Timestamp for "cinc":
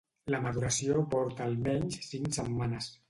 2.07-2.33